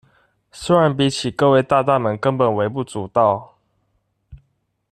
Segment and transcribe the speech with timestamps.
[0.51, 3.59] 雖然比起各位大大們根本微不足道